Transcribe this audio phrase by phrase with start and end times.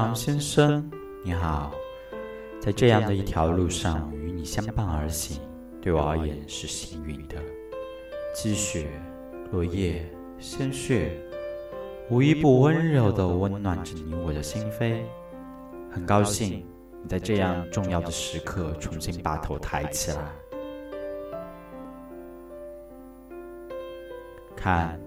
[0.00, 0.90] 洪阳先生，
[1.22, 1.74] 你好，
[2.58, 5.38] 在这样的一条路上与你相伴而行，
[5.82, 7.36] 对我而言是幸运的。
[8.34, 8.88] 积雪、
[9.52, 11.12] 落叶、鲜血，
[12.08, 15.02] 无一不温柔地温暖着你我的心扉。
[15.92, 16.64] 很高兴
[17.02, 20.32] 你在这样重要的时刻重新把头抬起来，
[24.56, 24.98] 看。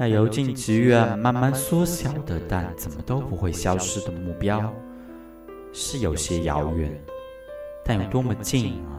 [0.00, 4.72] 那由近及远、慢慢缩小的，但怎么都不会消失的目标，
[5.72, 6.88] 是有些遥远，
[7.84, 8.94] 但有多么近啊！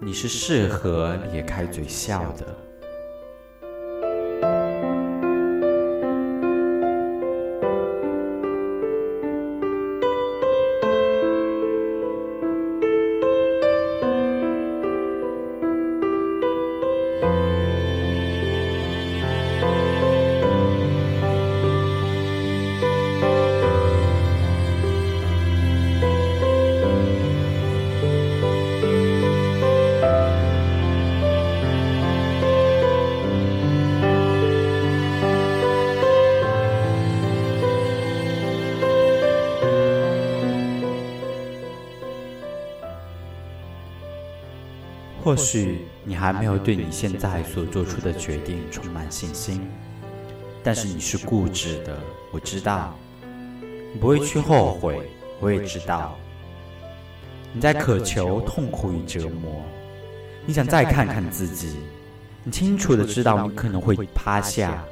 [0.00, 2.71] 你是适合咧开嘴笑的。
[45.22, 49.70] 或许你还没有对你现在所做出的决定充满信心，
[50.64, 51.96] 但是你是固执的，
[52.32, 52.92] 我知道。
[53.94, 56.16] 你不会去后悔，我也知道。
[57.52, 59.62] 你在渴求痛苦与折磨，
[60.44, 61.76] 你想再看看自己，
[62.42, 64.82] 你清楚的知道你可能会趴下，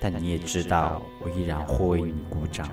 [0.00, 2.68] 但你也知道我依然会为你鼓掌，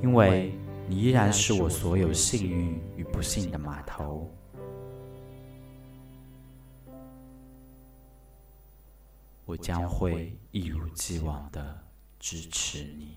[0.00, 0.54] 因为。
[0.90, 4.28] 你依然是我所有幸运与不幸的码头，
[9.44, 11.84] 我将会一如既往的
[12.18, 13.16] 支持你。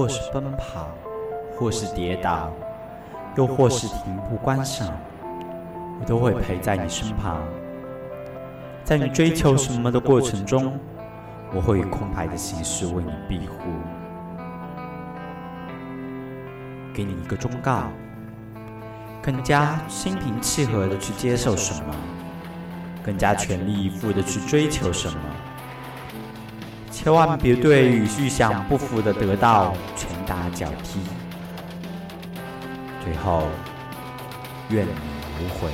[0.00, 0.88] 或是奔跑，
[1.58, 2.50] 或是跌倒，
[3.36, 4.88] 又或是停步观赏，
[6.00, 7.36] 我都会陪在你身旁。
[8.82, 10.72] 在你追求什么的过程中，
[11.54, 13.56] 我会以空白的形式为你庇护。
[16.94, 17.82] 给你一个忠告：
[19.20, 21.94] 更加心平气和的去接受什么，
[23.04, 25.18] 更加全力以赴的去追求什么。
[26.90, 31.00] 千万别对与预想不符的得到拳打脚踢，
[33.04, 33.46] 最后
[34.68, 34.90] 愿你
[35.40, 35.70] 无悔。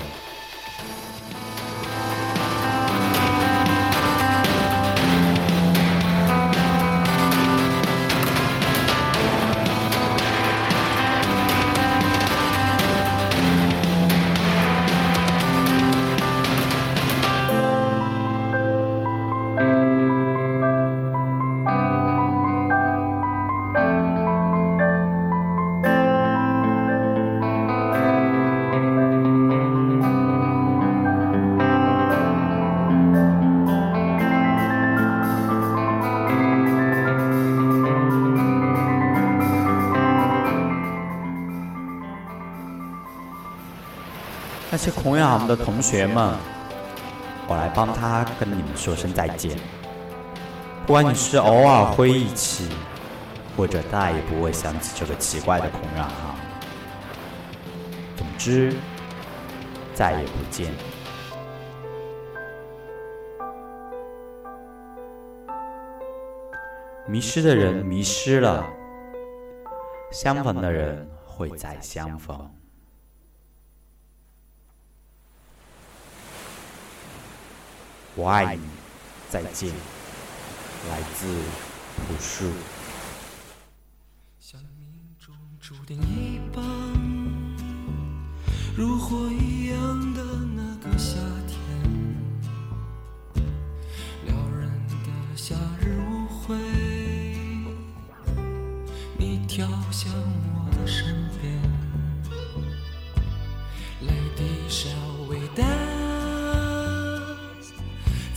[44.87, 46.37] 些孔远航的同学们，
[47.49, 49.59] 我来帮他跟你们说声再见。
[50.87, 52.69] 不管你是偶尔会忆起，
[53.57, 56.37] 或者再也不会想起这个奇怪的孔远航，
[58.17, 58.77] 总之，
[59.93, 60.73] 再也不见。
[67.09, 68.65] 迷失的人迷失了，
[70.13, 72.49] 相逢的人会再相逢。
[78.19, 78.63] 我爱你，
[79.29, 79.69] 再见。
[80.89, 81.27] 来自
[82.09, 82.51] 朴树。
[84.41, 84.89] 像命
[85.21, 86.63] 中注定一般，
[88.75, 90.23] 如火一样的
[90.55, 91.19] 那个夏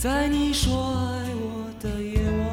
[0.02, 2.48] 在你说爱我的夜晚，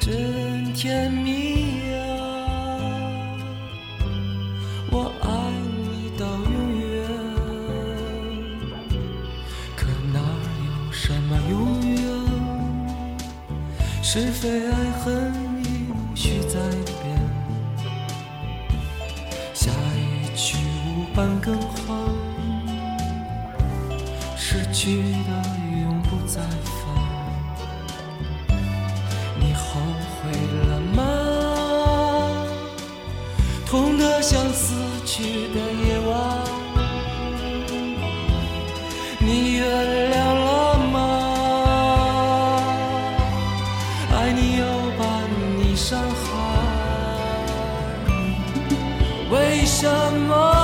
[0.00, 1.94] 真甜蜜呀、
[4.90, 5.28] 我爱
[5.86, 7.06] 你到永远，
[9.76, 12.02] 可哪有什么永远？
[14.02, 15.32] 是非爱恨
[15.62, 16.58] 已无需再
[17.00, 17.16] 辩，
[19.54, 20.56] 下一句
[20.88, 21.56] 无伴更
[24.82, 25.30] 去的
[25.82, 26.80] 永不再返。
[29.38, 29.78] 你后
[30.16, 30.32] 悔
[30.70, 30.98] 了吗？
[33.66, 34.72] 痛得像死
[35.04, 36.10] 去的夜晚。
[39.18, 39.62] 你原
[40.14, 40.14] 谅
[40.46, 40.96] 了吗？
[44.14, 44.64] 爱你又
[44.98, 45.04] 把
[45.58, 46.26] 你伤害，
[49.30, 49.86] 为什
[50.26, 50.59] 么？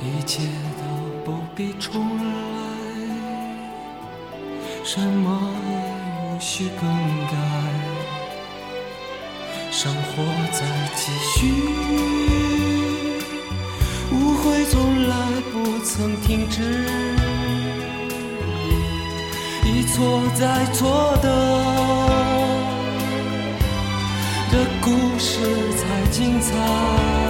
[0.00, 0.42] 一切
[0.78, 0.82] 都
[1.24, 2.24] 不必重来，
[4.84, 5.74] 什么也
[6.22, 6.88] 无需更
[7.26, 7.34] 改。
[9.72, 10.22] 生活
[10.52, 10.60] 在
[10.94, 11.52] 继续，
[14.12, 15.14] 误会从来
[15.52, 16.86] 不曾停止，
[19.64, 21.28] 一错再错的，
[24.50, 25.40] 的故事
[25.76, 27.25] 才精彩。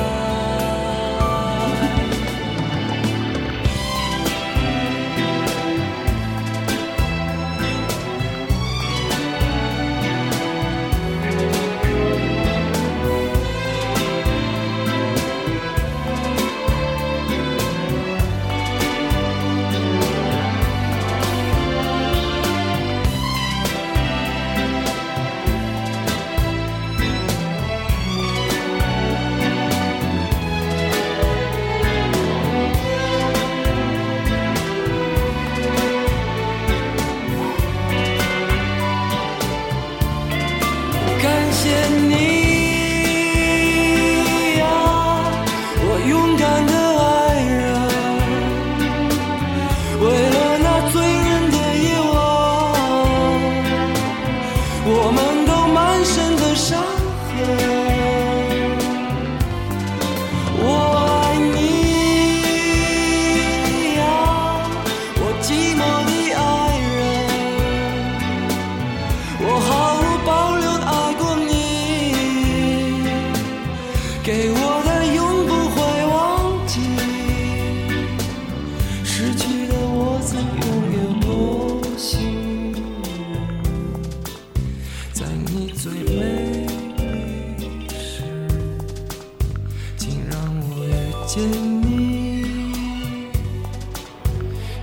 [91.36, 91.44] 见
[91.82, 91.90] 你，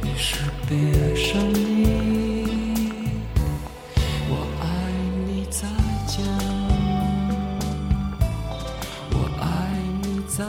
[0.04, 0.38] 于是
[0.70, 2.46] 被爱上你。
[4.30, 4.32] 我
[4.62, 4.64] 爱
[5.26, 5.68] 你，再
[6.06, 6.24] 见。
[9.10, 9.44] 我爱
[10.04, 10.46] 你，再